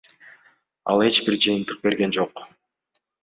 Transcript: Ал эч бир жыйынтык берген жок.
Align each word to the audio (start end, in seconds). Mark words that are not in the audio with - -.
Ал 0.93 1.03
эч 1.09 1.19
бир 1.27 1.37
жыйынтык 1.45 1.83
берген 1.87 2.17
жок. 2.19 2.43